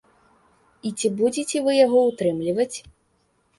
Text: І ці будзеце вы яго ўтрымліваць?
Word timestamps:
І 0.89 0.91
ці 0.97 1.11
будзеце 1.19 1.57
вы 1.69 1.77
яго 1.85 1.99
ўтрымліваць? 2.09 2.77